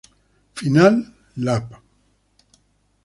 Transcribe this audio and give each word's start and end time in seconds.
Final 0.55 0.97
Lap 1.45 1.67